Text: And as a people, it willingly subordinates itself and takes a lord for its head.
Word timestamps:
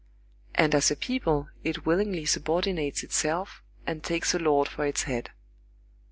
And 0.55 0.73
as 0.73 0.89
a 0.89 0.95
people, 0.95 1.49
it 1.63 1.85
willingly 1.85 2.25
subordinates 2.25 3.03
itself 3.03 3.61
and 3.85 4.01
takes 4.03 4.33
a 4.33 4.39
lord 4.39 4.67
for 4.67 4.83
its 4.83 5.03
head. 5.03 5.29